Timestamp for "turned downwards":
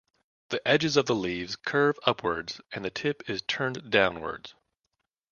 3.43-4.55